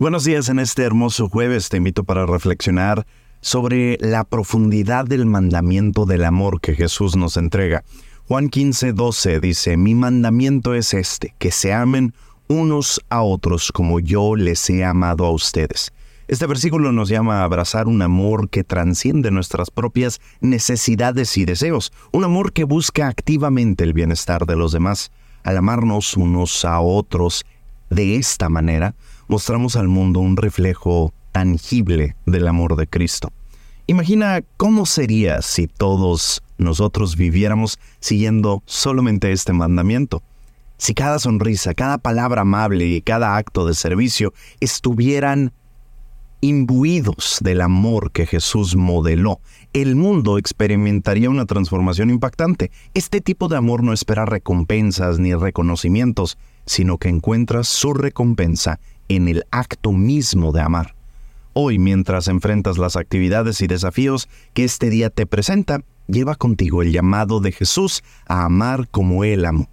[0.00, 1.68] Buenos días en este hermoso jueves.
[1.68, 3.06] Te invito para reflexionar
[3.42, 7.84] sobre la profundidad del mandamiento del amor que Jesús nos entrega.
[8.26, 12.14] Juan 15, 12 dice, mi mandamiento es este, que se amen
[12.48, 15.92] unos a otros como yo les he amado a ustedes.
[16.28, 21.92] Este versículo nos llama a abrazar un amor que transciende nuestras propias necesidades y deseos,
[22.10, 25.12] un amor que busca activamente el bienestar de los demás.
[25.42, 27.44] Al amarnos unos a otros
[27.90, 28.94] de esta manera,
[29.28, 33.32] mostramos al mundo un reflejo tangible del amor de Cristo.
[33.86, 40.22] Imagina cómo sería si todos nosotros viviéramos siguiendo solamente este mandamiento.
[40.76, 45.52] Si cada sonrisa, cada palabra amable y cada acto de servicio estuvieran
[46.40, 49.40] imbuidos del amor que Jesús modeló,
[49.72, 52.70] el mundo experimentaría una transformación impactante.
[52.94, 59.28] Este tipo de amor no espera recompensas ni reconocimientos, sino que encuentra su recompensa en
[59.28, 60.94] el acto mismo de amar.
[61.52, 66.92] Hoy, mientras enfrentas las actividades y desafíos que este día te presenta, lleva contigo el
[66.92, 69.68] llamado de Jesús a amar como Él amó.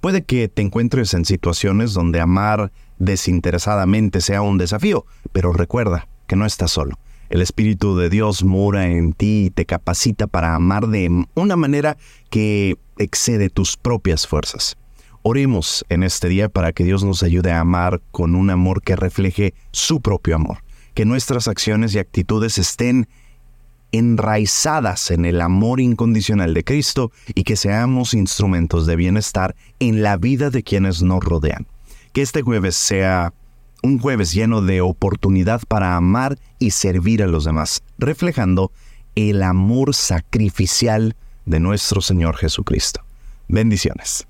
[0.00, 6.36] Puede que te encuentres en situaciones donde amar desinteresadamente sea un desafío, pero recuerda que
[6.36, 6.96] no estás solo.
[7.28, 11.96] El Espíritu de Dios mora en ti y te capacita para amar de una manera
[12.30, 14.76] que excede tus propias fuerzas.
[15.22, 18.94] Oremos en este día para que Dios nos ayude a amar con un amor que
[18.94, 20.58] refleje su propio amor,
[20.94, 23.08] que nuestras acciones y actitudes estén
[23.90, 30.16] enraizadas en el amor incondicional de Cristo y que seamos instrumentos de bienestar en la
[30.16, 31.66] vida de quienes nos rodean.
[32.12, 33.32] Que este jueves sea
[33.82, 38.72] un jueves lleno de oportunidad para amar y servir a los demás, reflejando
[39.14, 43.02] el amor sacrificial de nuestro Señor Jesucristo.
[43.48, 44.26] Bendiciones.